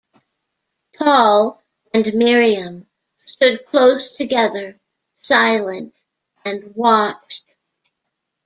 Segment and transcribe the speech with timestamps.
[0.95, 1.61] Paul
[1.93, 2.89] and Miriam
[3.25, 4.79] stood close together,
[5.21, 5.93] silent,
[6.43, 7.43] and watched.